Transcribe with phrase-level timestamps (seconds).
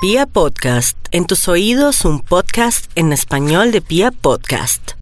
[0.00, 4.92] Pia Podcast, en tus oídos un podcast en español de Pia Podcast.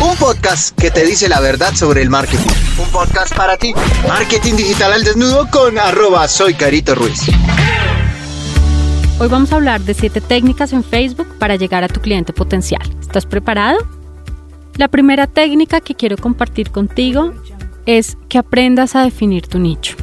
[0.00, 2.48] Un podcast que te dice la verdad sobre el marketing.
[2.82, 3.74] Un podcast para ti.
[4.08, 7.28] Marketing digital al desnudo con arroba soy Carito Ruiz.
[9.20, 12.80] Hoy vamos a hablar de 7 técnicas en Facebook para llegar a tu cliente potencial.
[12.98, 13.76] ¿Estás preparado?
[14.76, 17.34] La primera técnica que quiero compartir contigo
[17.84, 19.96] es que aprendas a definir tu nicho.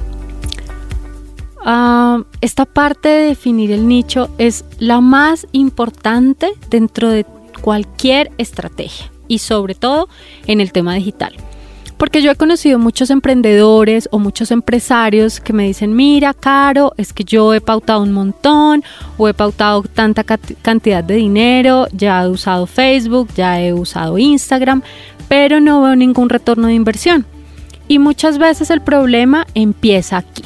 [1.68, 7.26] Ah, esta parte de definir el nicho es la más importante dentro de
[7.60, 10.08] cualquier estrategia y sobre todo
[10.46, 11.34] en el tema digital.
[11.98, 17.14] Porque yo he conocido muchos emprendedores o muchos empresarios que me dicen, mira, Caro, es
[17.14, 18.84] que yo he pautado un montón
[19.18, 24.84] o he pautado tanta cantidad de dinero, ya he usado Facebook, ya he usado Instagram,
[25.28, 27.26] pero no veo ningún retorno de inversión.
[27.88, 30.44] Y muchas veces el problema empieza aquí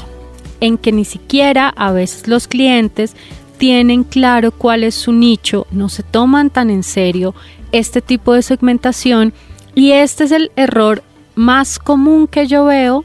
[0.59, 3.15] en que ni siquiera a veces los clientes
[3.57, 7.35] tienen claro cuál es su nicho, no se toman tan en serio
[7.71, 9.33] este tipo de segmentación
[9.75, 11.03] y este es el error
[11.35, 13.03] más común que yo veo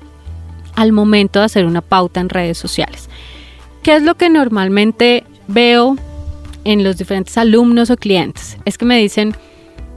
[0.75, 3.09] al momento de hacer una pauta en redes sociales.
[3.83, 5.97] ¿Qué es lo que normalmente veo
[6.65, 8.57] en los diferentes alumnos o clientes?
[8.65, 9.37] Es que me dicen,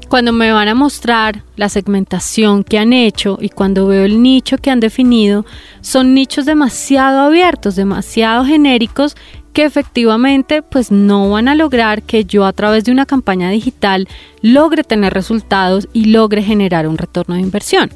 [0.08, 4.58] cuando me van a mostrar la segmentación que han hecho y cuando veo el nicho
[4.58, 5.46] que han definido,
[5.82, 9.16] son nichos demasiado abiertos, demasiado genéricos
[9.54, 14.08] que efectivamente pues no van a lograr que yo a través de una campaña digital
[14.42, 17.90] logre tener resultados y logre generar un retorno de inversión.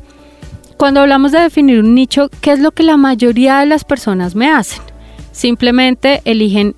[0.77, 4.33] Cuando hablamos de definir un nicho, ¿qué es lo que la mayoría de las personas
[4.33, 4.81] me hacen?
[5.31, 6.75] Simplemente eligen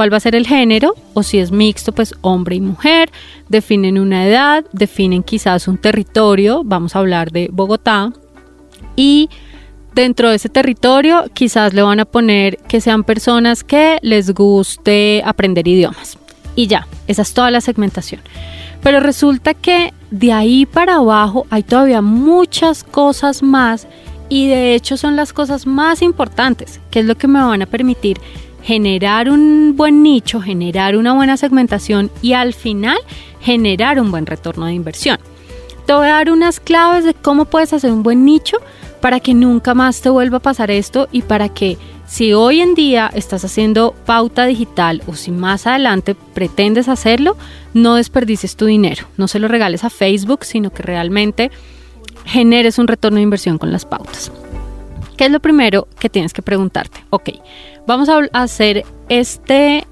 [0.00, 3.10] cuál va a ser el género o si es mixto, pues hombre y mujer,
[3.50, 8.10] definen una edad, definen quizás un territorio, vamos a hablar de Bogotá,
[8.96, 9.28] y
[9.94, 15.22] dentro de ese territorio quizás le van a poner que sean personas que les guste
[15.22, 16.16] aprender idiomas.
[16.56, 18.22] Y ya, esa es toda la segmentación.
[18.82, 23.86] Pero resulta que de ahí para abajo hay todavía muchas cosas más
[24.30, 27.66] y de hecho son las cosas más importantes, que es lo que me van a
[27.66, 28.18] permitir
[28.62, 32.98] generar un buen nicho, generar una buena segmentación y al final
[33.40, 35.18] generar un buen retorno de inversión.
[35.86, 38.58] Te voy a dar unas claves de cómo puedes hacer un buen nicho
[39.00, 42.74] para que nunca más te vuelva a pasar esto y para que si hoy en
[42.74, 47.36] día estás haciendo pauta digital o si más adelante pretendes hacerlo,
[47.72, 51.50] no desperdices tu dinero, no se lo regales a Facebook, sino que realmente
[52.24, 54.32] generes un retorno de inversión con las pautas.
[55.16, 57.04] ¿Qué es lo primero que tienes que preguntarte?
[57.10, 57.30] Ok,
[57.90, 59.84] vamos a hacer este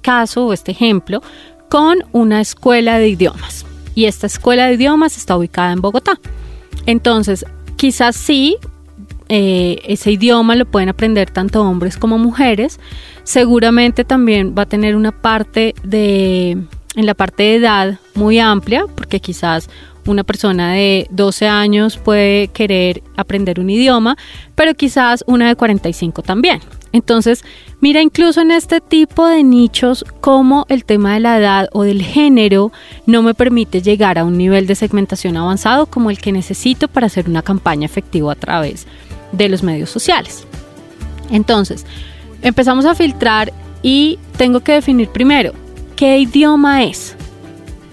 [0.00, 1.20] caso o este ejemplo
[1.68, 3.66] con una escuela de idiomas.
[3.94, 6.18] Y esta escuela de idiomas está ubicada en Bogotá.
[6.86, 7.44] Entonces,
[7.76, 8.56] quizás sí,
[9.28, 12.80] eh, ese idioma lo pueden aprender tanto hombres como mujeres.
[13.24, 16.52] Seguramente también va a tener una parte de,
[16.96, 19.68] en la parte de edad muy amplia, porque quizás
[20.06, 24.16] una persona de 12 años puede querer aprender un idioma,
[24.54, 26.60] pero quizás una de 45 también.
[26.92, 27.44] Entonces,
[27.80, 32.02] mira incluso en este tipo de nichos como el tema de la edad o del
[32.02, 32.70] género
[33.04, 37.06] no me permite llegar a un nivel de segmentación avanzado como el que necesito para
[37.06, 38.86] hacer una campaña efectiva a través
[39.32, 40.46] de los medios sociales.
[41.30, 41.84] Entonces,
[42.42, 45.52] empezamos a filtrar y tengo que definir primero
[45.96, 47.16] qué idioma es.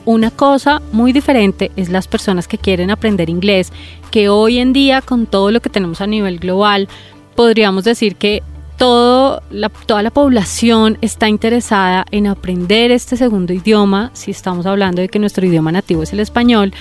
[0.05, 3.71] Una cosa muy diferente es las personas que quieren aprender inglés,
[4.09, 6.89] que hoy en día con todo lo que tenemos a nivel global,
[7.35, 8.41] podríamos decir que
[8.77, 15.19] toda la población está interesada en aprender este segundo idioma, si estamos hablando de que
[15.19, 16.73] nuestro idioma nativo es el español,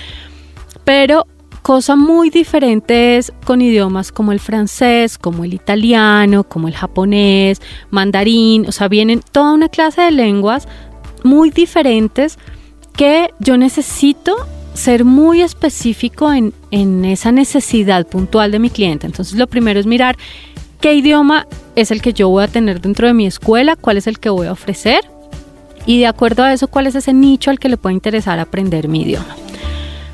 [0.83, 1.27] pero
[1.61, 7.61] cosa muy diferente es con idiomas como el francés, como el italiano, como el japonés,
[7.91, 10.67] mandarín, o sea, vienen toda una clase de lenguas
[11.23, 12.39] muy diferentes
[12.95, 14.35] que yo necesito
[14.73, 19.05] ser muy específico en, esa necesidad puntual de mi cliente.
[19.05, 20.17] Entonces lo primero es mirar
[20.79, 24.07] qué idioma es el que yo voy a tener dentro de mi escuela, cuál es
[24.07, 25.01] el que voy a ofrecer
[25.85, 28.87] y de acuerdo a eso cuál es ese nicho al que le puede interesar aprender
[28.87, 29.35] mi idioma.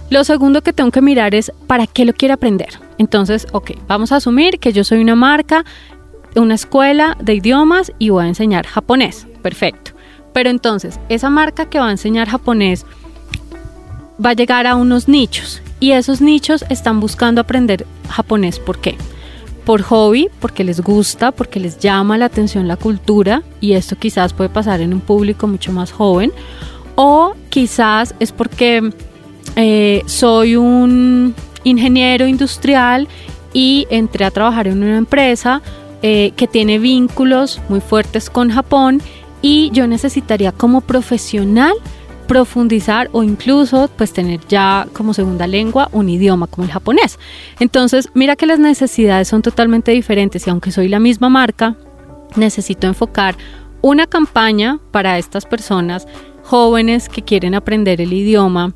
[0.09, 2.69] Lo segundo que tengo que mirar es para qué lo quiere aprender.
[2.97, 5.65] Entonces, ok, vamos a asumir que yo soy una marca,
[6.35, 9.27] una escuela de idiomas y voy a enseñar japonés.
[9.41, 9.96] Perfecto.
[10.37, 12.85] Pero entonces, esa marca que va a enseñar japonés
[14.23, 18.59] va a llegar a unos nichos y esos nichos están buscando aprender japonés.
[18.59, 18.99] ¿Por qué?
[19.65, 24.31] Por hobby, porque les gusta, porque les llama la atención la cultura y esto quizás
[24.31, 26.31] puede pasar en un público mucho más joven
[26.93, 28.91] o quizás es porque
[29.55, 31.33] eh, soy un
[31.63, 33.07] ingeniero industrial
[33.53, 35.63] y entré a trabajar en una empresa
[36.03, 39.01] eh, que tiene vínculos muy fuertes con Japón
[39.41, 41.73] y yo necesitaría como profesional
[42.27, 47.17] profundizar o incluso pues tener ya como segunda lengua un idioma como el japonés.
[47.59, 51.75] Entonces, mira que las necesidades son totalmente diferentes y aunque soy la misma marca,
[52.35, 53.35] necesito enfocar
[53.81, 56.07] una campaña para estas personas
[56.43, 58.73] jóvenes que quieren aprender el idioma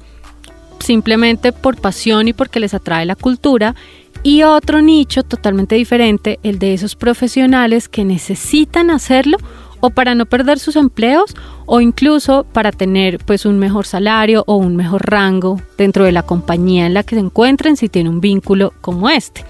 [0.79, 3.75] simplemente por pasión y porque les atrae la cultura
[4.23, 9.37] y otro nicho totalmente diferente, el de esos profesionales que necesitan hacerlo
[9.81, 11.35] o para no perder sus empleos
[11.65, 16.23] o incluso para tener pues un mejor salario o un mejor rango dentro de la
[16.23, 19.43] compañía en la que se encuentren si tiene un vínculo como este.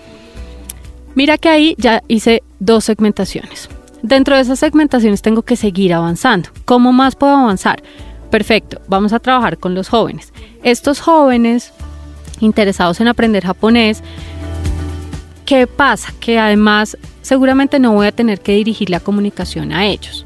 [1.13, 3.69] Mira que ahí ya hice dos segmentaciones.
[4.01, 6.49] Dentro de esas segmentaciones tengo que seguir avanzando.
[6.65, 7.83] ¿Cómo más puedo avanzar?
[8.31, 10.33] Perfecto, vamos a trabajar con los jóvenes.
[10.63, 11.73] Estos jóvenes
[12.39, 14.01] interesados en aprender japonés,
[15.51, 16.13] ¿qué pasa?
[16.21, 20.25] Que además seguramente no voy a tener que dirigir la comunicación a ellos,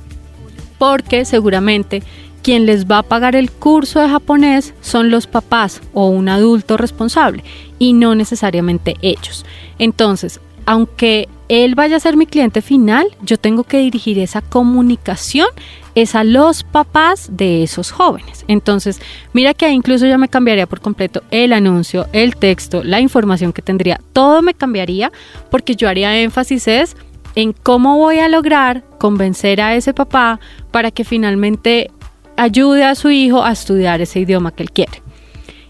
[0.77, 2.03] porque seguramente
[2.43, 6.77] quien les va a pagar el curso de japonés son los papás o un adulto
[6.77, 7.43] responsable
[7.79, 9.47] y no necesariamente ellos.
[9.79, 15.47] Entonces, aunque él vaya a ser mi cliente final, yo tengo que dirigir esa comunicación
[15.93, 18.43] es a los papás de esos jóvenes.
[18.47, 18.99] Entonces,
[19.31, 23.61] mira que incluso ya me cambiaría por completo el anuncio, el texto, la información que
[23.61, 25.11] tendría, todo me cambiaría
[25.49, 26.95] porque yo haría énfasis
[27.35, 30.39] en cómo voy a lograr convencer a ese papá
[30.71, 31.91] para que finalmente
[32.37, 35.01] ayude a su hijo a estudiar ese idioma que él quiere.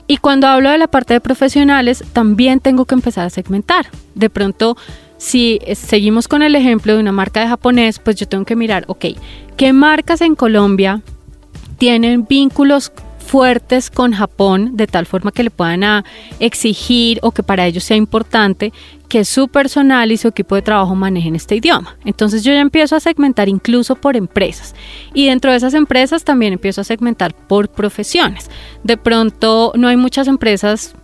[0.08, 3.88] Y cuando hablo de la parte de profesionales, también tengo que empezar a segmentar.
[4.14, 4.78] De pronto,
[5.18, 8.86] si seguimos con el ejemplo de una marca de japonés, pues yo tengo que mirar,
[8.88, 9.06] ok,
[9.58, 11.02] ¿qué marcas en Colombia
[11.78, 12.92] tienen vínculos
[13.26, 16.04] fuertes con Japón de tal forma que le puedan
[16.40, 18.72] exigir o que para ellos sea importante
[19.10, 21.98] que su personal y su equipo de trabajo manejen este idioma.
[22.06, 24.76] Entonces yo ya empiezo a segmentar incluso por empresas
[25.14, 28.50] y dentro de esas empresas también empiezo a segmentar por profesiones.
[28.84, 30.96] De pronto no hay muchas empresas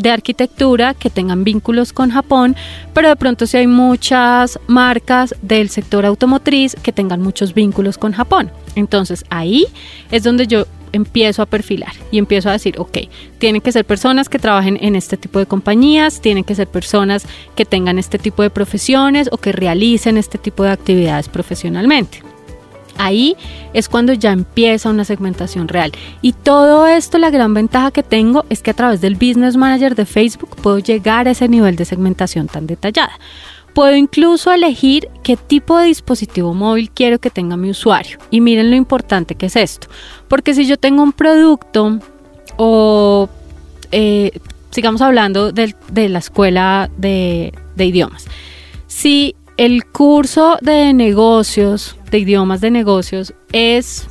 [0.00, 2.56] de arquitectura que tengan vínculos con Japón,
[2.94, 8.12] pero de pronto sí hay muchas marcas del sector automotriz que tengan muchos vínculos con
[8.12, 8.50] Japón.
[8.74, 9.66] Entonces ahí
[10.10, 12.98] es donde yo empiezo a perfilar y empiezo a decir, ok,
[13.38, 17.26] tienen que ser personas que trabajen en este tipo de compañías, tienen que ser personas
[17.54, 22.22] que tengan este tipo de profesiones o que realicen este tipo de actividades profesionalmente.
[23.00, 23.34] Ahí
[23.72, 25.90] es cuando ya empieza una segmentación real.
[26.20, 29.94] Y todo esto, la gran ventaja que tengo es que a través del Business Manager
[29.94, 33.18] de Facebook puedo llegar a ese nivel de segmentación tan detallada.
[33.74, 38.18] Puedo incluso elegir qué tipo de dispositivo móvil quiero que tenga mi usuario.
[38.30, 39.88] Y miren lo importante que es esto.
[40.28, 42.00] Porque si yo tengo un producto
[42.58, 43.30] o
[43.92, 44.32] eh,
[44.70, 48.26] sigamos hablando de, la escuela de, de idiomas.
[48.88, 54.08] Si el curso de negocios, de idiomas de negocios, es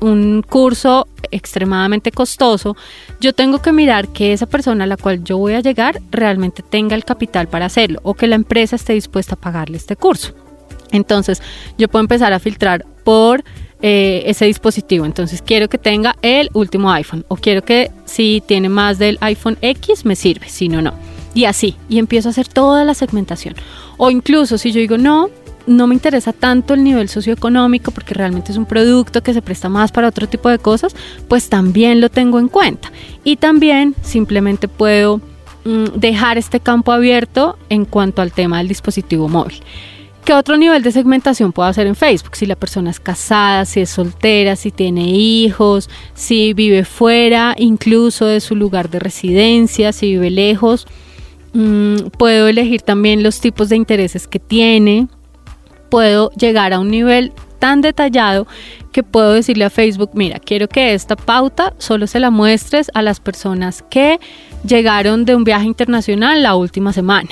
[0.00, 2.76] un curso extremadamente costoso,
[3.20, 6.64] yo tengo que mirar que esa persona a la cual yo voy a llegar realmente
[6.64, 10.34] tenga el capital para hacerlo o que la empresa esté dispuesta a pagarle este curso.
[10.90, 11.40] Entonces,
[11.78, 13.44] yo puedo empezar a filtrar por
[13.82, 15.04] eh, ese dispositivo.
[15.04, 19.56] Entonces, quiero que tenga el último iPhone o quiero que si tiene más del iPhone
[19.62, 20.94] X me sirve, si no, no.
[21.32, 23.54] Y así, y empiezo a hacer toda la segmentación.
[24.02, 25.28] O incluso si yo digo, no,
[25.66, 29.68] no me interesa tanto el nivel socioeconómico porque realmente es un producto que se presta
[29.68, 30.96] más para otro tipo de cosas,
[31.28, 32.90] pues también lo tengo en cuenta.
[33.24, 35.20] Y también simplemente puedo
[35.66, 39.60] mm, dejar este campo abierto en cuanto al tema del dispositivo móvil.
[40.24, 42.36] ¿Qué otro nivel de segmentación puedo hacer en Facebook?
[42.36, 48.24] Si la persona es casada, si es soltera, si tiene hijos, si vive fuera incluso
[48.24, 50.86] de su lugar de residencia, si vive lejos.
[51.52, 55.08] Mm, puedo elegir también los tipos de intereses que tiene.
[55.90, 58.46] Puedo llegar a un nivel tan detallado
[58.92, 63.02] que puedo decirle a Facebook, mira, quiero que esta pauta solo se la muestres a
[63.02, 64.18] las personas que
[64.66, 67.30] llegaron de un viaje internacional la última semana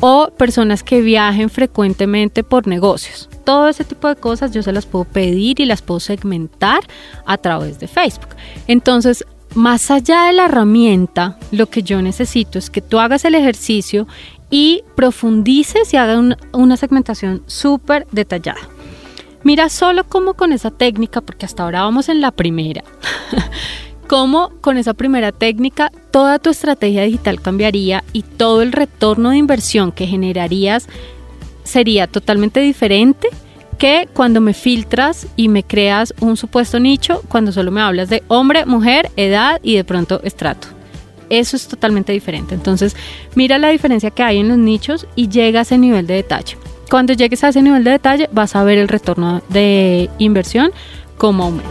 [0.00, 3.28] o personas que viajen frecuentemente por negocios.
[3.44, 6.80] Todo ese tipo de cosas yo se las puedo pedir y las puedo segmentar
[7.26, 8.34] a través de Facebook.
[8.66, 13.34] Entonces, más allá de la herramienta, lo que yo necesito es que tú hagas el
[13.34, 14.06] ejercicio
[14.50, 18.60] y profundices y hagas una segmentación súper detallada.
[19.42, 22.82] Mira solo cómo con esa técnica, porque hasta ahora vamos en la primera,
[24.08, 29.36] cómo con esa primera técnica toda tu estrategia digital cambiaría y todo el retorno de
[29.36, 30.88] inversión que generarías
[31.62, 33.28] sería totalmente diferente
[33.74, 38.22] que cuando me filtras y me creas un supuesto nicho cuando solo me hablas de
[38.28, 40.68] hombre, mujer, edad y de pronto estrato.
[41.30, 42.54] Eso es totalmente diferente.
[42.54, 42.96] Entonces,
[43.34, 46.56] mira la diferencia que hay en los nichos y llega a ese nivel de detalle.
[46.90, 50.70] Cuando llegues a ese nivel de detalle, vas a ver el retorno de inversión
[51.16, 51.70] cómo aumenta.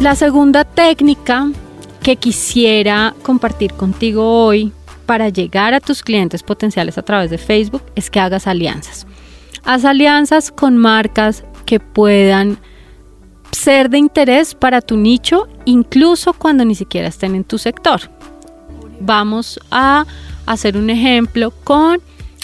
[0.00, 1.50] La segunda técnica
[2.02, 4.72] que quisiera compartir contigo hoy
[5.06, 9.07] para llegar a tus clientes potenciales a través de Facebook es que hagas alianzas.
[9.68, 12.58] Haz alianzas con marcas que puedan
[13.52, 18.00] ser de interés para tu nicho, incluso cuando ni siquiera estén en tu sector.
[18.98, 20.06] Vamos a
[20.46, 22.00] hacer un ejemplo con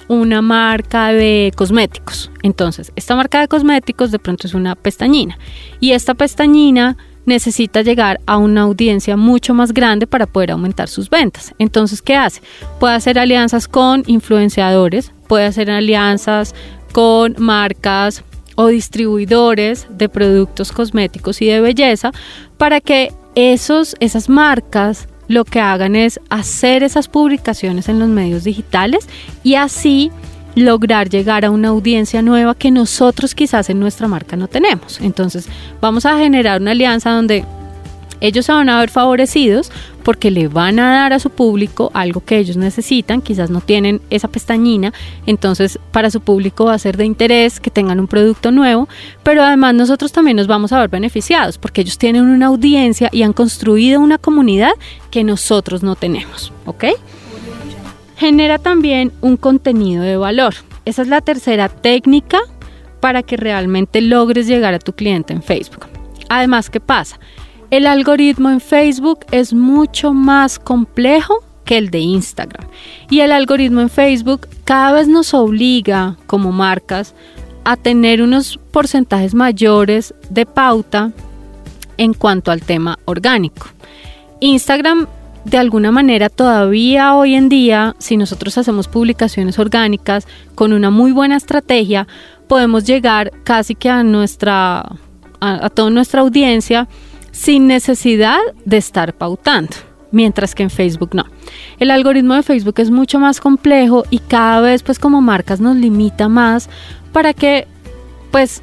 [0.06, 2.30] una marca de cosméticos.
[2.42, 5.38] Entonces, esta marca de cosméticos de pronto es una pestañina
[5.80, 11.08] y esta pestañina necesita llegar a una audiencia mucho más grande para poder aumentar sus
[11.08, 11.54] ventas.
[11.58, 12.42] Entonces, ¿qué hace?
[12.78, 16.54] Puede hacer alianzas con influenciadores, puede hacer alianzas
[16.94, 18.22] con marcas
[18.54, 22.12] o distribuidores de productos cosméticos y de belleza
[22.56, 28.44] para que esos, esas marcas lo que hagan es hacer esas publicaciones en los medios
[28.44, 29.08] digitales
[29.42, 30.12] y así
[30.54, 35.00] lograr llegar a una audiencia nueva que nosotros quizás en nuestra marca no tenemos.
[35.00, 35.48] Entonces
[35.80, 37.44] vamos a generar una alianza donde
[38.26, 39.70] ellos se van a ver favorecidos
[40.02, 44.00] porque le van a dar a su público algo que ellos necesitan, quizás no tienen
[44.08, 44.94] esa pestañina,
[45.26, 48.88] entonces para su público va a ser de interés que tengan un producto nuevo,
[49.22, 53.22] pero además nosotros también nos vamos a ver beneficiados porque ellos tienen una audiencia y
[53.24, 54.72] han construido una comunidad
[55.10, 56.84] que nosotros no tenemos, ¿ok?
[58.16, 60.54] Genera también un contenido de valor.
[60.86, 62.38] Esa es la tercera técnica
[63.00, 65.86] para que realmente logres llegar a tu cliente en Facebook.
[66.30, 67.18] Además, ¿qué pasa?
[67.74, 72.68] El algoritmo en Facebook es mucho más complejo que el de Instagram.
[73.10, 77.16] Y el algoritmo en Facebook cada vez nos obliga como marcas
[77.64, 81.10] a tener unos porcentajes mayores de pauta
[81.96, 83.66] en cuanto al tema orgánico.
[84.38, 85.08] Instagram
[85.44, 91.10] de alguna manera todavía hoy en día, si nosotros hacemos publicaciones orgánicas con una muy
[91.10, 92.06] buena estrategia,
[92.46, 94.92] podemos llegar casi que a nuestra
[95.40, 96.88] a, toda nuestra audiencia
[97.34, 99.74] sin necesidad de estar pautando,
[100.12, 101.24] mientras que en Facebook no.
[101.80, 105.76] El algoritmo de Facebook es mucho más complejo y cada vez pues como marcas nos
[105.76, 106.70] limita más
[107.12, 107.66] para que
[108.30, 108.62] pues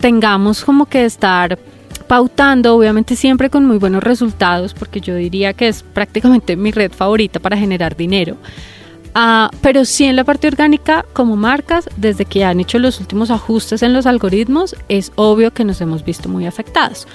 [0.00, 1.58] tengamos como que estar
[2.06, 6.92] pautando, obviamente siempre con muy buenos resultados, porque yo diría que es prácticamente mi red
[6.92, 8.36] favorita para generar dinero.
[9.16, 13.30] Uh, pero sí en la parte orgánica, como marcas, desde que han hecho los últimos
[13.30, 17.08] ajustes en los algoritmos, es obvio que nos hemos visto muy afectados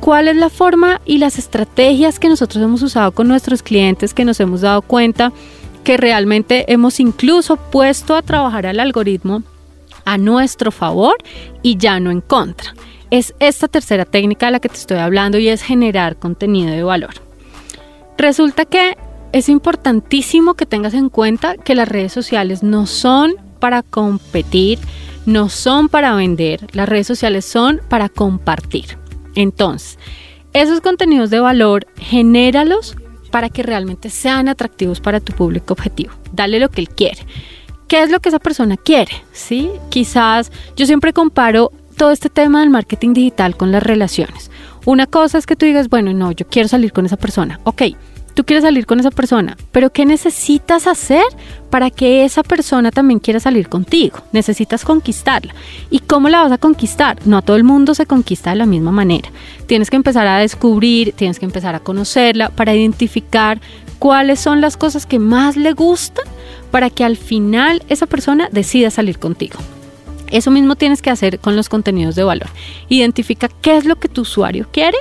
[0.00, 4.24] cuál es la forma y las estrategias que nosotros hemos usado con nuestros clientes, que
[4.24, 5.32] nos hemos dado cuenta
[5.84, 9.42] que realmente hemos incluso puesto a trabajar al algoritmo
[10.04, 11.16] a nuestro favor
[11.62, 12.74] y ya no en contra.
[13.10, 16.82] Es esta tercera técnica de la que te estoy hablando y es generar contenido de
[16.82, 17.14] valor.
[18.18, 18.96] Resulta que
[19.32, 24.78] es importantísimo que tengas en cuenta que las redes sociales no son para competir,
[25.26, 28.98] no son para vender, las redes sociales son para compartir.
[29.36, 29.98] Entonces,
[30.52, 32.96] esos contenidos de valor, genéralos
[33.30, 36.12] para que realmente sean atractivos para tu público objetivo.
[36.32, 37.26] Dale lo que él quiere.
[37.86, 39.12] ¿Qué es lo que esa persona quiere?
[39.32, 39.70] ¿Sí?
[39.90, 44.50] Quizás yo siempre comparo todo este tema del marketing digital con las relaciones.
[44.84, 47.60] Una cosa es que tú digas, bueno, no, yo quiero salir con esa persona.
[47.64, 47.82] Ok,
[48.36, 51.24] tú quieres salir con esa persona, pero ¿qué necesitas hacer
[51.70, 54.18] para que esa persona también quiera salir contigo?
[54.30, 55.54] Necesitas conquistarla.
[55.88, 57.16] ¿Y cómo la vas a conquistar?
[57.26, 59.30] No a todo el mundo se conquista de la misma manera.
[59.66, 63.58] Tienes que empezar a descubrir, tienes que empezar a conocerla para identificar
[63.98, 66.26] cuáles son las cosas que más le gustan
[66.70, 69.58] para que al final esa persona decida salir contigo.
[70.30, 72.50] Eso mismo tienes que hacer con los contenidos de valor.
[72.90, 74.98] Identifica qué es lo que tu usuario quiere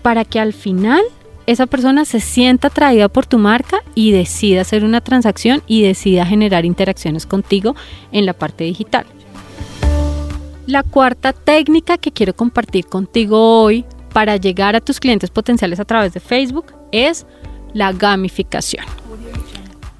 [0.00, 1.02] para que al final
[1.48, 6.26] esa persona se sienta atraída por tu marca y decida hacer una transacción y decida
[6.26, 7.74] generar interacciones contigo
[8.12, 9.06] en la parte digital.
[10.66, 15.86] La cuarta técnica que quiero compartir contigo hoy para llegar a tus clientes potenciales a
[15.86, 17.24] través de Facebook es
[17.72, 18.84] la gamificación.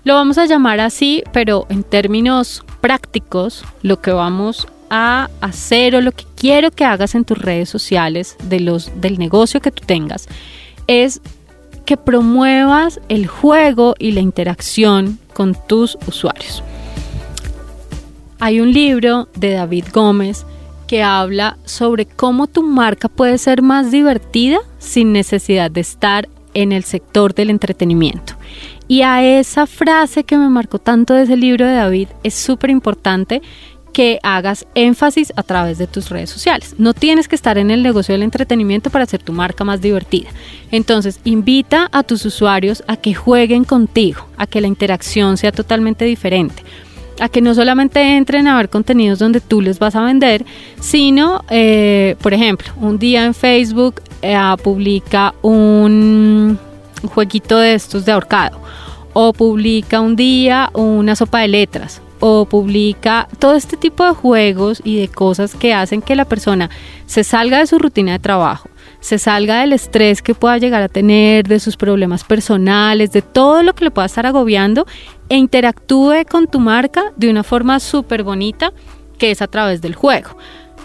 [0.05, 6.03] Lo vamos a llamar así, pero en términos prácticos, lo que vamos a hacer o
[6.03, 9.83] lo que quiero que hagas en tus redes sociales de los, del negocio que tú
[9.87, 10.29] tengas
[10.89, 11.21] es
[11.89, 16.63] que promuevas el juego y la interacción con tus usuarios.
[18.39, 20.45] Hay un libro de David Gómez
[20.87, 26.73] que habla sobre cómo tu marca puede ser más divertida sin necesidad de estar en
[26.73, 28.35] el sector del entretenimiento.
[28.87, 32.69] Y a esa frase que me marcó tanto de ese libro de David es súper
[32.69, 33.41] importante
[33.93, 36.75] que hagas énfasis a través de tus redes sociales.
[36.79, 40.29] No tienes que estar en el negocio del entretenimiento para hacer tu marca más divertida.
[40.71, 46.05] Entonces, invita a tus usuarios a que jueguen contigo, a que la interacción sea totalmente
[46.05, 46.63] diferente.
[47.21, 50.47] a que no solamente entren a ver contenidos donde tú les vas a vender,
[50.79, 56.57] sino, eh, por ejemplo, un día en Facebook eh, publica un
[57.13, 58.61] jueguito de estos de ahorcado,
[59.15, 64.81] o publica un día una sopa de letras, o publica todo este tipo de juegos
[64.85, 66.71] y de cosas que hacen que la persona
[67.07, 68.69] se salga de su rutina de trabajo,
[69.01, 73.63] se salga del estrés que pueda llegar a tener, de sus problemas personales, de todo
[73.63, 74.87] lo que le pueda estar agobiando
[75.29, 78.73] e interactúe con tu marca de una forma súper bonita
[79.19, 80.37] que es a través del juego.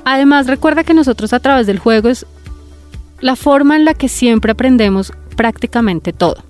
[0.05, 2.25] Además, recuerda que nosotros a través del juego es
[3.21, 6.43] la forma en la que siempre aprendemos prácticamente todo.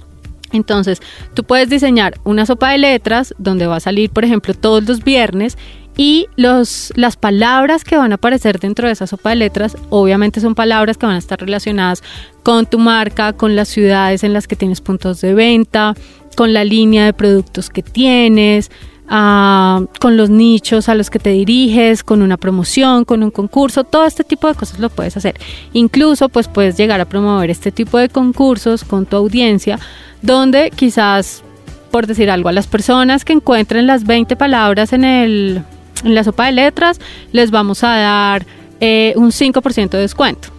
[0.53, 1.01] Entonces,
[1.33, 5.03] tú puedes diseñar una sopa de letras donde va a salir, por ejemplo, todos los
[5.03, 5.57] viernes
[5.97, 10.39] y los, las palabras que van a aparecer dentro de esa sopa de letras, obviamente
[10.39, 12.01] son palabras que van a estar relacionadas
[12.41, 15.93] con tu marca, con las ciudades en las que tienes puntos de venta,
[16.35, 18.71] con la línea de productos que tienes,
[19.13, 24.05] con los nichos a los que te diriges, con una promoción, con un concurso, todo
[24.05, 25.35] este tipo de cosas lo puedes hacer.
[25.73, 29.77] Incluso pues puedes llegar a promover este tipo de concursos con tu audiencia,
[30.23, 31.43] donde quizás,
[31.91, 35.61] por decir algo, a las personas que encuentren las 20 palabras en, el,
[36.03, 36.99] en la sopa de letras,
[37.31, 38.47] les vamos a dar
[38.79, 40.49] eh, un 5% de descuento.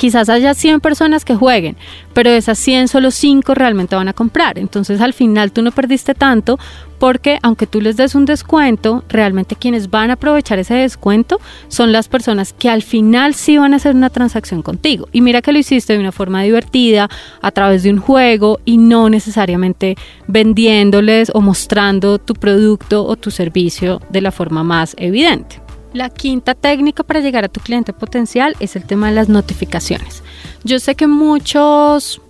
[0.00, 1.76] Quizás haya 100 personas que jueguen,
[2.14, 4.58] pero de esas 100 solo 5 realmente van a comprar.
[4.58, 6.58] Entonces al final tú no perdiste tanto
[6.98, 11.38] porque aunque tú les des un descuento, realmente quienes van a aprovechar ese descuento
[11.68, 15.06] son las personas que al final sí van a hacer una transacción contigo.
[15.12, 17.10] Y mira que lo hiciste de una forma divertida,
[17.42, 23.30] a través de un juego y no necesariamente vendiéndoles o mostrando tu producto o tu
[23.30, 25.60] servicio de la forma más evidente.
[25.92, 30.22] La quinta técnica para llegar a tu cliente potencial es el tema de las notificaciones.
[30.62, 32.20] Yo sé que muchos,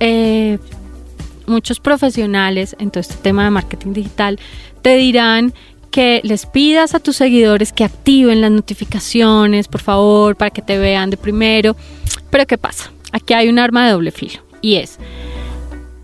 [0.00, 0.58] eh,
[1.46, 4.38] muchos profesionales en todo este tema de marketing digital
[4.82, 5.54] te dirán
[5.90, 10.76] que les pidas a tus seguidores que activen las notificaciones, por favor, para que te
[10.76, 11.76] vean de primero.
[12.30, 12.92] Pero ¿qué pasa?
[13.12, 14.98] Aquí hay un arma de doble filo y es,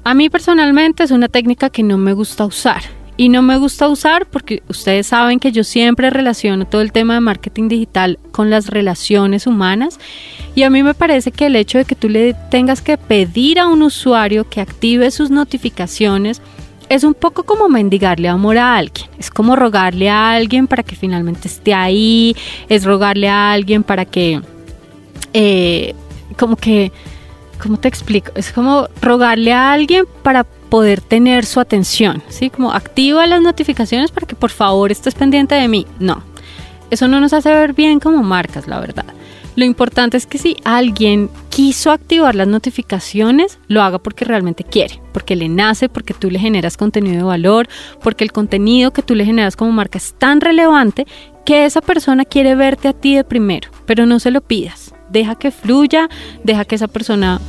[0.05, 3.87] a mí personalmente es una técnica que no me gusta usar y no me gusta
[3.87, 8.49] usar porque ustedes saben que yo siempre relaciono todo el tema de marketing digital con
[8.49, 10.01] las relaciones humanas
[10.55, 13.59] y a mí me parece que el hecho de que tú le tengas que pedir
[13.61, 16.41] a un usuario que active sus notificaciones
[16.89, 20.97] es un poco como mendigarle amor a alguien, es como rogarle a alguien para que
[20.97, 22.35] finalmente esté ahí,
[22.71, 24.41] es rogarle a alguien para que,
[25.35, 25.95] eh,
[26.39, 26.91] como que,
[27.63, 28.33] ¿cómo te explico?
[28.35, 32.49] Es como rogarle a alguien para poder tener su atención, ¿sí?
[32.49, 35.87] Como activa las notificaciones para que por favor estés pendiente de mí.
[35.99, 36.23] No,
[36.91, 39.05] eso no nos hace ver bien como marcas, la verdad.
[39.57, 45.03] Lo importante es que si alguien quiso activar las notificaciones, lo haga porque realmente quiere,
[45.13, 47.69] porque le nace, porque tú le generas contenido de valor,
[48.03, 51.07] porque el contenido que tú le generas como marca es tan relevante
[51.45, 54.95] que esa persona quiere verte a ti de primero, pero no se lo pidas.
[55.11, 56.09] Deja que fluya,
[56.45, 57.41] deja que esa persona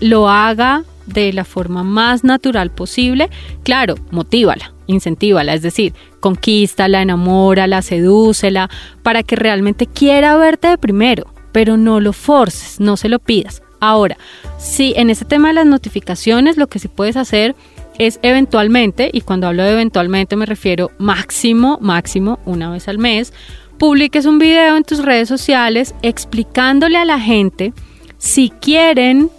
[0.00, 3.30] lo haga de la forma más natural posible,
[3.62, 8.70] claro, motívala, incentívala, es decir, conquístala, enamórala, sedúcela,
[9.02, 13.62] para que realmente quiera verte de primero, pero no lo forces, no se lo pidas.
[13.80, 14.16] Ahora,
[14.58, 17.54] si en este tema de las notificaciones lo que sí puedes hacer
[17.98, 23.32] es eventualmente, y cuando hablo de eventualmente me refiero máximo, máximo, una vez al mes,
[23.78, 27.72] publiques un video en tus redes sociales explicándole a la gente
[28.18, 29.30] si quieren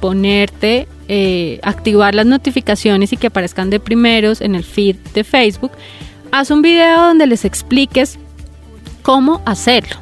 [0.00, 5.72] ponerte eh, activar las notificaciones y que aparezcan de primeros en el feed de Facebook,
[6.30, 8.18] haz un video donde les expliques
[9.02, 9.96] cómo hacerlo.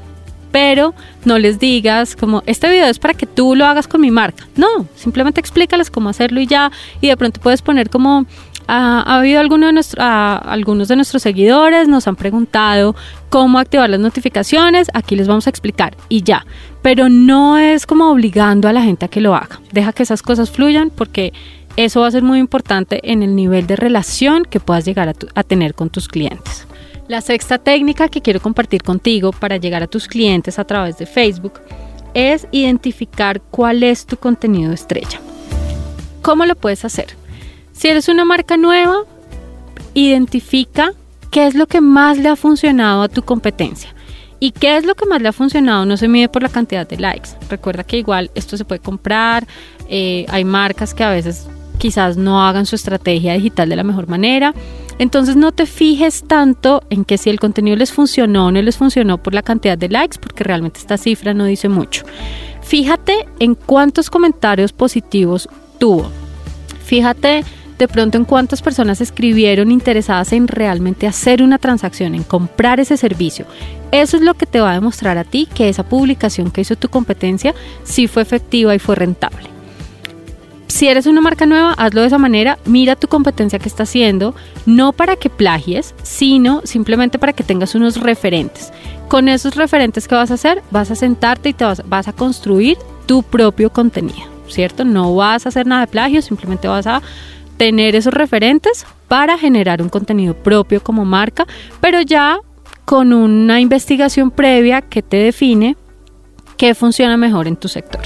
[0.52, 4.10] Pero no les digas como, este video es para que tú lo hagas con mi
[4.10, 4.48] marca.
[4.56, 6.72] No, simplemente explícales cómo hacerlo y ya.
[7.00, 8.26] Y de pronto puedes poner como,
[8.66, 12.94] ha, habido algunos de nuestros seguidores, nos han preguntado
[13.28, 16.46] cómo activar las notificaciones, aquí les vamos a explicar y ya.
[16.82, 19.60] Pero no es como obligando a la gente a que lo haga.
[19.72, 21.32] Deja que esas cosas fluyan porque
[21.76, 25.42] eso va a ser muy importante en el nivel de relación que puedas llegar a
[25.42, 26.66] tener con tus clientes.
[27.08, 31.06] La sexta técnica que quiero compartir contigo para llegar a tus clientes a través de
[31.06, 31.54] Facebook
[32.14, 35.20] es identificar cuál es tu contenido estrella.
[36.22, 37.19] ¿Cómo lo puedes hacer?
[37.80, 39.04] Si eres una marca nueva,
[39.94, 40.92] identifica
[41.30, 43.94] qué es lo que más le ha funcionado a tu competencia.
[44.38, 45.86] ¿Y qué es lo que más le ha funcionado?
[45.86, 47.30] No se mide por la cantidad de likes.
[47.48, 49.46] Recuerda que igual esto se puede comprar.
[49.88, 54.08] Eh, hay marcas que a veces quizás no hagan su estrategia digital de la mejor
[54.08, 54.52] manera.
[54.98, 58.76] Entonces no te fijes tanto en que si el contenido les funcionó o no les
[58.76, 62.04] funcionó por la cantidad de likes, porque realmente esta cifra no dice mucho.
[62.60, 66.10] Fíjate en cuántos comentarios positivos tuvo.
[66.84, 67.42] Fíjate
[67.80, 72.98] de pronto en cuántas personas escribieron interesadas en realmente hacer una transacción, en comprar ese
[72.98, 73.46] servicio.
[73.90, 76.76] Eso es lo que te va a demostrar a ti que esa publicación que hizo
[76.76, 79.48] tu competencia sí fue efectiva y fue rentable.
[80.66, 84.34] Si eres una marca nueva, hazlo de esa manera, mira tu competencia que está haciendo,
[84.66, 88.74] no para que plagies, sino simplemente para que tengas unos referentes.
[89.08, 92.12] Con esos referentes que vas a hacer, vas a sentarte y te vas, vas a
[92.12, 94.84] construir tu propio contenido, ¿cierto?
[94.84, 97.02] No vas a hacer nada de plagio, simplemente vas a
[97.60, 101.46] tener esos referentes para generar un contenido propio como marca,
[101.82, 102.40] pero ya
[102.86, 105.76] con una investigación previa que te define
[106.56, 108.00] qué funciona mejor en tu sector.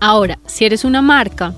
[0.00, 1.54] Ahora, si eres una marca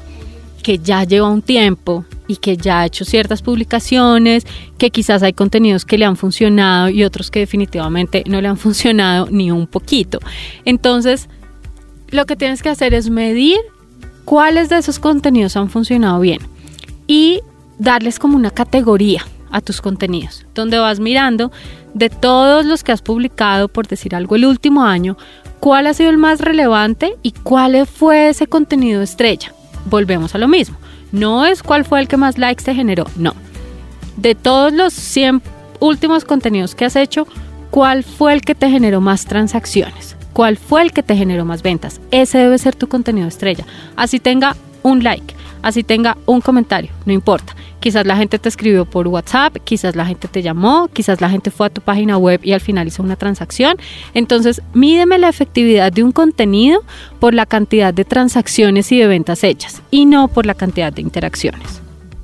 [0.62, 5.32] que ya lleva un tiempo y que ya ha hecho ciertas publicaciones, que quizás hay
[5.32, 9.66] contenidos que le han funcionado y otros que definitivamente no le han funcionado ni un
[9.66, 10.18] poquito.
[10.66, 11.30] Entonces,
[12.11, 13.61] lo que tienes que hacer es medir
[14.26, 16.40] cuáles de esos contenidos han funcionado bien
[17.06, 17.40] y
[17.78, 21.50] darles como una categoría a tus contenidos, donde vas mirando
[21.94, 25.16] de todos los que has publicado, por decir algo, el último año,
[25.60, 29.54] cuál ha sido el más relevante y cuál fue ese contenido estrella.
[29.86, 30.76] Volvemos a lo mismo.
[31.12, 33.34] No es cuál fue el que más likes te generó, no.
[34.16, 35.40] De todos los 100
[35.78, 37.28] últimos contenidos que has hecho,
[37.70, 40.15] ¿cuál fue el que te generó más transacciones?
[40.37, 41.99] ¿Cuál fue el que te generó más ventas?
[42.11, 43.64] Ese debe ser tu contenido estrella.
[43.96, 47.57] Así tenga un like, así tenga un comentario, no importa.
[47.81, 51.51] Quizás la gente te escribió por WhatsApp, quizás la gente te llamó, quizás la gente
[51.51, 53.79] fue a tu página web y al final hizo una transacción.
[54.12, 56.85] Entonces, mídeme la efectividad de un contenido
[57.18, 61.01] por la cantidad de transacciones y de ventas hechas y no por la cantidad de
[61.01, 61.81] interacciones.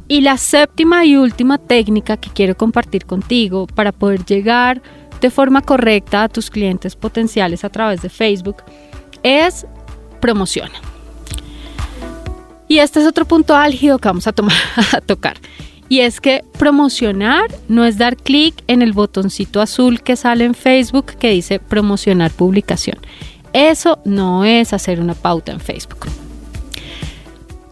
[0.06, 4.82] Y la séptima y última técnica que quiero compartir contigo para poder llegar
[5.22, 8.56] de forma correcta a tus clientes potenciales a través de Facebook
[9.22, 9.66] es
[10.20, 10.74] promociona.
[12.68, 14.56] Y este es otro punto álgido que vamos a, tomar,
[14.92, 15.36] a tocar.
[15.88, 20.54] Y es que promocionar no es dar clic en el botoncito azul que sale en
[20.54, 22.98] Facebook que dice promocionar publicación.
[23.52, 26.06] Eso no es hacer una pauta en Facebook.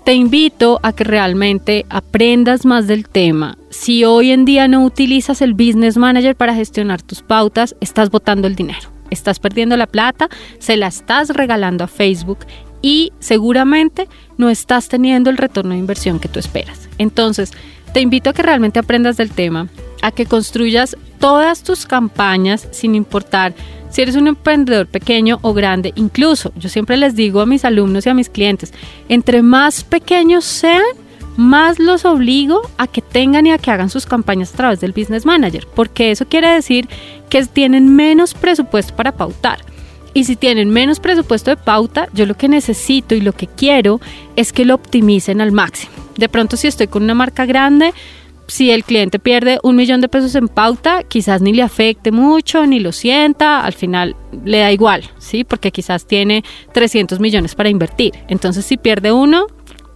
[0.04, 3.56] Te invito a que realmente aprendas más del tema.
[3.80, 8.46] Si hoy en día no utilizas el Business Manager para gestionar tus pautas, estás botando
[8.46, 8.90] el dinero.
[9.08, 12.40] Estás perdiendo la plata, se la estás regalando a Facebook
[12.82, 16.90] y seguramente no estás teniendo el retorno de inversión que tú esperas.
[16.98, 17.52] Entonces,
[17.94, 19.68] te invito a que realmente aprendas del tema,
[20.02, 23.54] a que construyas todas tus campañas sin importar
[23.88, 25.94] si eres un emprendedor pequeño o grande.
[25.96, 28.74] Incluso yo siempre les digo a mis alumnos y a mis clientes,
[29.08, 30.82] entre más pequeños sean,
[31.40, 34.92] más los obligo a que tengan y a que hagan sus campañas a través del
[34.92, 36.86] Business Manager, porque eso quiere decir
[37.30, 39.60] que tienen menos presupuesto para pautar.
[40.12, 44.00] Y si tienen menos presupuesto de pauta, yo lo que necesito y lo que quiero
[44.36, 45.92] es que lo optimicen al máximo.
[46.16, 47.94] De pronto si estoy con una marca grande,
[48.46, 52.66] si el cliente pierde un millón de pesos en pauta, quizás ni le afecte mucho,
[52.66, 55.44] ni lo sienta, al final le da igual, ¿sí?
[55.44, 58.12] Porque quizás tiene 300 millones para invertir.
[58.28, 59.46] Entonces si pierde uno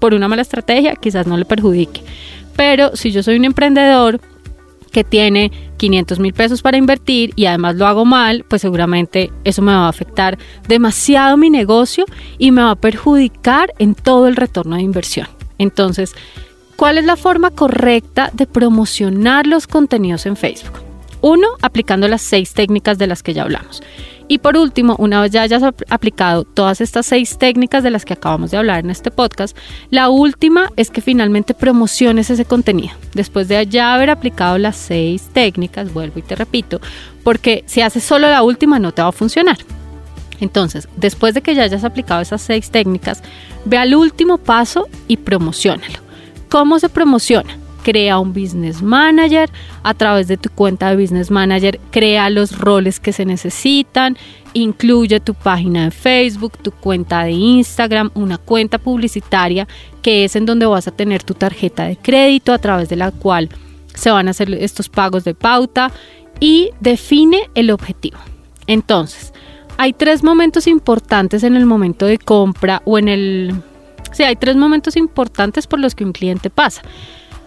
[0.05, 2.03] por una mala estrategia, quizás no le perjudique.
[2.57, 4.21] Pero si yo soy un emprendedor
[4.93, 9.63] que tiene 500 mil pesos para invertir y además lo hago mal, pues seguramente eso
[9.63, 10.37] me va a afectar
[10.69, 12.05] demasiado mi negocio
[12.37, 15.27] y me va a perjudicar en todo el retorno de inversión.
[15.57, 16.15] Entonces,
[16.77, 20.83] ¿cuál es la forma correcta de promocionar los contenidos en Facebook?
[21.23, 23.83] Uno, aplicando las seis técnicas de las que ya hablamos.
[24.27, 28.15] Y por último, una vez ya hayas aplicado todas estas seis técnicas de las que
[28.15, 29.57] acabamos de hablar en este podcast,
[29.91, 32.95] la última es que finalmente promociones ese contenido.
[33.13, 36.81] Después de ya haber aplicado las seis técnicas, vuelvo y te repito,
[37.23, 39.59] porque si haces solo la última no te va a funcionar.
[40.41, 43.23] Entonces, después de que ya hayas aplicado esas seis técnicas,
[43.65, 45.99] ve al último paso y promocionalo.
[46.49, 47.59] ¿Cómo se promociona?
[47.85, 49.49] Crea un business manager,
[49.85, 54.17] a través de tu cuenta de business manager crea los roles que se necesitan,
[54.55, 59.69] incluye tu página de Facebook, tu cuenta de Instagram, una cuenta publicitaria
[60.03, 63.13] que es en donde vas a tener tu tarjeta de crédito a través de la
[63.13, 63.51] cual
[63.95, 65.93] se van a hacer estos pagos de pauta
[66.41, 68.19] y define el objetivo.
[68.67, 69.33] Entonces,
[69.77, 73.55] hay tres momentos importantes en el momento de compra o en el...
[74.13, 76.83] Sí, hay tres momentos importantes por los que un cliente pasa.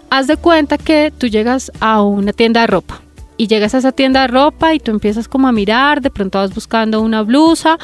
[0.09, 3.01] Haz de cuenta que tú llegas a una tienda de ropa
[3.35, 6.39] y llegas a esa tienda de ropa y tú empiezas como a mirar, de pronto
[6.39, 7.77] vas buscando una blusa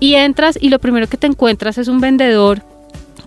[0.00, 2.62] y entras y lo primero que te encuentras es un vendedor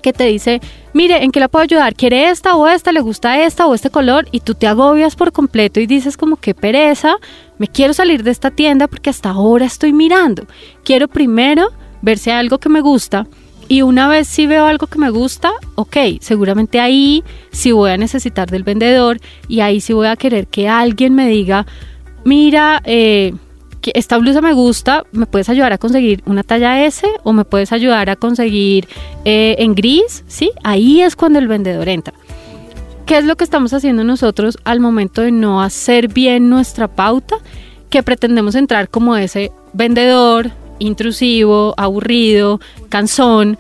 [0.02, 0.62] que te dice,
[0.94, 1.94] mire, ¿en qué la puedo ayudar?
[1.94, 2.92] ¿Quiere esta o esta?
[2.92, 4.28] ¿Le gusta esta o este color?
[4.32, 7.16] Y tú te agobias por completo y dices como qué pereza,
[7.58, 10.46] me quiero salir de esta tienda porque hasta ahora estoy mirando.
[10.86, 11.70] Quiero primero
[12.02, 13.28] ver si algo que me gusta
[13.70, 17.98] Y una vez si veo algo que me gusta, ok, seguramente ahí sí voy a
[17.98, 21.66] necesitar del vendedor y ahí sí voy a querer que alguien me diga,
[22.24, 23.34] mira, eh,
[23.94, 27.72] esta blusa me gusta, ¿me puedes ayudar a conseguir una talla S o me puedes
[27.72, 28.88] ayudar a conseguir
[29.26, 30.24] eh, en gris?
[30.28, 30.52] ¿Sí?
[30.64, 32.14] Ahí es cuando el vendedor entra.
[33.06, 37.38] ¿Qué es lo que estamos haciendo nosotros al momento de no hacer bien nuestra pauta?
[37.90, 42.60] Que pretendemos entrar como ese vendedor intrusivo, aburrido,
[42.90, 43.58] cansón,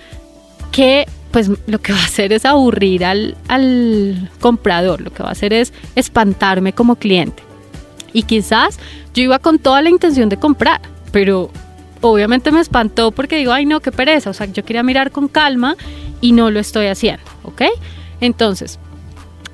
[0.71, 5.29] que pues lo que va a hacer es aburrir al, al comprador, lo que va
[5.29, 7.43] a hacer es espantarme como cliente.
[8.13, 8.79] Y quizás
[9.13, 11.51] yo iba con toda la intención de comprar, pero
[12.01, 15.27] obviamente me espantó porque digo, ay no, qué pereza, o sea, yo quería mirar con
[15.27, 15.75] calma
[16.21, 17.63] y no lo estoy haciendo, ¿ok?
[18.21, 18.79] Entonces,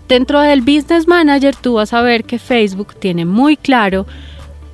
[0.08, 4.06] dentro del Business Manager tú vas a ver que Facebook tiene muy claro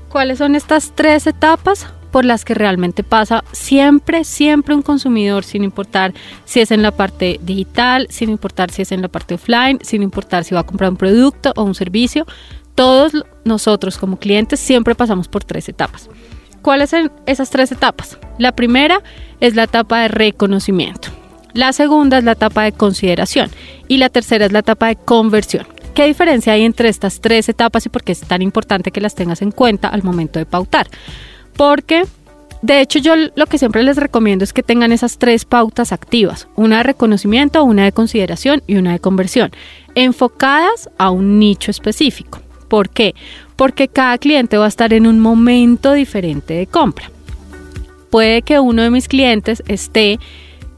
[0.10, 5.64] cuáles son estas tres etapas por las que realmente pasa siempre, siempre un consumidor, sin
[5.64, 6.14] importar
[6.46, 10.04] si es en la parte digital, sin importar si es en la parte offline, sin
[10.04, 12.26] importar si va a comprar un producto o un servicio.
[12.76, 16.10] Todos nosotros como clientes siempre pasamos por tres etapas.
[16.62, 18.18] ¿Cuáles son esas tres etapas?
[18.38, 19.02] La primera
[19.40, 21.10] es la etapa de reconocimiento.
[21.54, 23.50] La segunda es la etapa de consideración
[23.88, 25.66] y la tercera es la etapa de conversión.
[25.96, 29.16] ¿Qué diferencia hay entre estas tres etapas y por qué es tan importante que las
[29.16, 30.88] tengas en cuenta al momento de pautar?
[31.60, 32.06] Porque
[32.62, 36.48] de hecho yo lo que siempre les recomiendo es que tengan esas tres pautas activas,
[36.56, 39.52] una de reconocimiento, una de consideración y una de conversión,
[39.94, 42.40] enfocadas a un nicho específico.
[42.70, 43.14] ¿Por qué?
[43.58, 47.12] Porque cada cliente va a estar en un momento diferente de compra.
[48.10, 50.18] Puede que uno de mis clientes esté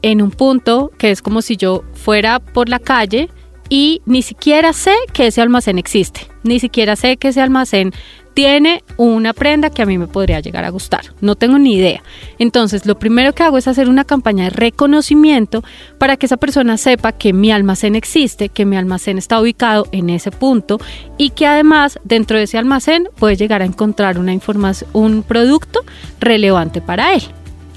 [0.02, 3.30] en un punto que es como si yo fuera por la calle
[3.68, 7.92] y ni siquiera sé que ese almacén existe, ni siquiera sé que ese almacén
[8.34, 11.14] tiene una prenda que a mí me podría llegar a gustar.
[11.20, 12.02] No tengo ni idea.
[12.38, 15.62] Entonces, lo primero que hago es hacer una campaña de reconocimiento
[15.98, 20.10] para que esa persona sepa que mi almacén existe, que mi almacén está ubicado en
[20.10, 20.78] ese punto
[21.18, 25.80] y que además dentro de ese almacén puede llegar a encontrar una información, un producto
[26.20, 27.22] relevante para él.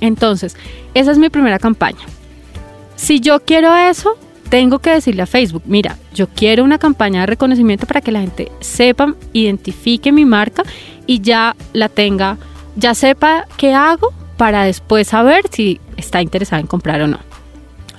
[0.02, 0.56] Entonces,
[0.94, 2.06] esa es mi primera campaña.
[2.96, 4.18] Si yo quiero eso,
[4.50, 8.22] tengo que decirle a Facebook, mira, yo quiero una campaña de reconocimiento para que la
[8.22, 10.64] gente sepa, identifique mi marca
[11.08, 12.38] y ya la tenga,
[12.76, 17.20] ya sepa qué hago para después saber si está interesada en comprar o no.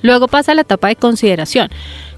[0.03, 1.69] Luego pasa la etapa de consideración.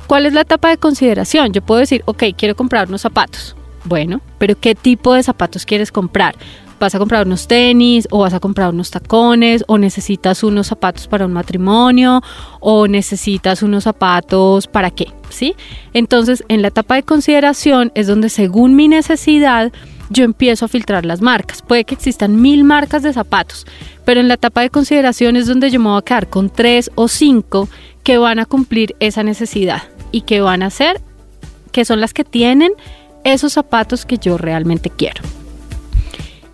[0.07, 1.53] ¿Cuál es la etapa de consideración?
[1.53, 3.57] Yo puedo decir, ok, quiero comprar unos zapatos.
[3.85, 6.35] Bueno, pero ¿qué tipo de zapatos quieres comprar?
[6.79, 11.07] Vas a comprar unos tenis o vas a comprar unos tacones o necesitas unos zapatos
[11.07, 12.23] para un matrimonio
[12.61, 15.55] o necesitas unos zapatos para qué, ¿sí?
[15.93, 19.73] Entonces, en la etapa de consideración es donde según mi necesidad
[20.11, 21.63] yo empiezo a filtrar las marcas.
[21.63, 23.67] Puede que existan mil marcas de zapatos,
[24.05, 26.91] pero en la etapa de consideración es donde yo me voy a quedar con tres
[26.95, 27.69] o cinco
[28.03, 31.01] que van a cumplir esa necesidad y que van a ser,
[31.73, 32.73] que son las que tienen
[33.25, 35.21] esos zapatos que yo realmente quiero.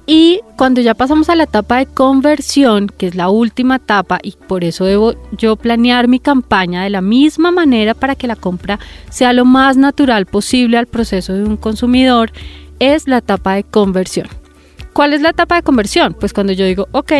[0.07, 4.33] Y cuando ya pasamos a la etapa de conversión, que es la última etapa, y
[4.33, 8.79] por eso debo yo planear mi campaña de la misma manera para que la compra
[9.09, 12.33] sea lo más natural posible al proceso de un consumidor,
[12.81, 14.29] es la etapa de conversión.
[14.93, 16.15] ¿Cuál es la etapa de conversión?
[16.15, 17.13] Pues cuando yo digo, ok,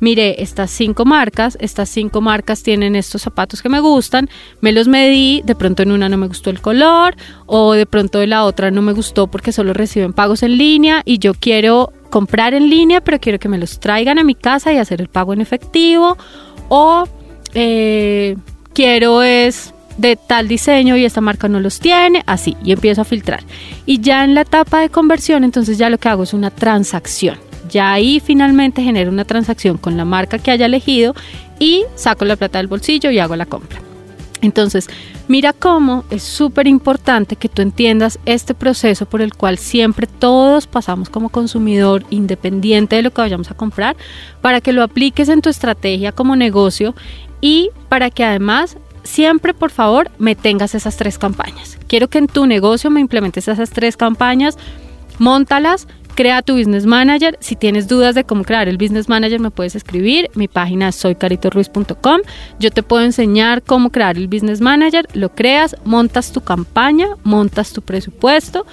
[0.00, 4.28] mire, estas cinco marcas, estas cinco marcas tienen estos zapatos que me gustan,
[4.60, 7.14] me los medí, de pronto en una no me gustó el color
[7.46, 11.02] o de pronto de la otra no me gustó porque solo reciben pagos en línea
[11.04, 14.72] y yo quiero comprar en línea, pero quiero que me los traigan a mi casa
[14.72, 16.16] y hacer el pago en efectivo
[16.68, 17.04] o
[17.54, 18.36] eh,
[18.72, 23.04] quiero es de tal diseño y esta marca no los tiene, así, y empiezo a
[23.04, 23.44] filtrar.
[23.84, 27.49] Y ya en la etapa de conversión, entonces ya lo que hago es una transacción
[27.70, 31.14] ya ahí finalmente genero una transacción con la marca que haya elegido
[31.58, 33.80] y saco la plata del bolsillo y hago la compra.
[34.42, 34.88] Entonces,
[35.28, 40.66] mira cómo es súper importante que tú entiendas este proceso por el cual siempre todos
[40.66, 43.96] pasamos como consumidor, independiente de lo que vayamos a comprar,
[44.40, 46.94] para que lo apliques en tu estrategia como negocio
[47.40, 51.78] y para que además siempre, por favor, me tengas esas tres campañas.
[51.86, 54.56] Quiero que en tu negocio me implementes esas tres campañas,
[55.18, 55.86] montalas
[56.20, 57.38] Crea tu Business Manager.
[57.40, 60.30] Si tienes dudas de cómo crear el Business Manager, me puedes escribir.
[60.34, 62.20] Mi página es soycaritorruiz.com.
[62.58, 65.08] Yo te puedo enseñar cómo crear el Business Manager.
[65.14, 68.66] Lo creas, montas tu campaña, montas tu presupuesto,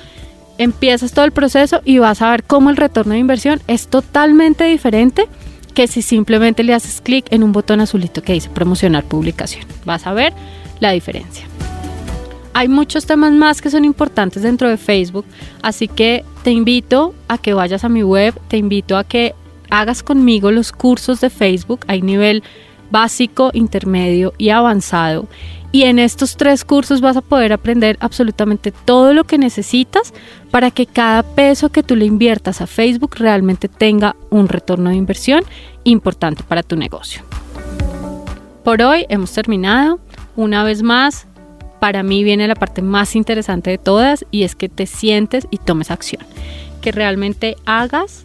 [0.58, 4.66] empiezas todo el proceso y vas a ver cómo el retorno de inversión es totalmente
[4.66, 5.30] diferente
[5.74, 9.64] que si simplemente le haces clic en un botón azulito que dice promocionar publicación.
[9.86, 10.34] Vas a ver
[10.82, 11.48] la diferencia.
[12.58, 15.26] Hay muchos temas más que son importantes dentro de Facebook,
[15.62, 19.36] así que te invito a que vayas a mi web, te invito a que
[19.70, 21.82] hagas conmigo los cursos de Facebook.
[21.86, 22.42] Hay nivel
[22.90, 25.28] básico, intermedio y avanzado.
[25.72, 30.12] Y en estos tres cursos vas a poder aprender absolutamente todo lo que necesitas
[30.50, 34.96] para que cada peso que tú le inviertas a Facebook realmente tenga un retorno de
[34.96, 35.44] inversión
[35.84, 37.22] importante para tu negocio.
[38.64, 40.00] Por hoy hemos terminado.
[40.36, 41.28] Una vez más,
[41.80, 45.58] para mí viene la parte más interesante de todas y es que te sientes y
[45.58, 46.24] tomes acción.
[46.82, 48.24] Que realmente hagas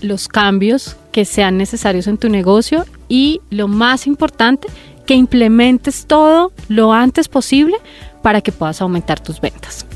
[0.00, 4.68] los cambios que sean necesarios en tu negocio y lo más importante,
[5.06, 7.76] que implementes todo lo antes posible
[8.22, 9.86] para que puedas aumentar tus ventas.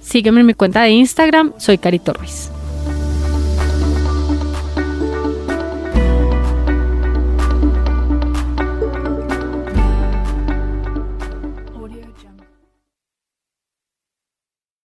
[0.00, 2.50] Sígueme en mi cuenta de Instagram, soy Carito Ruiz.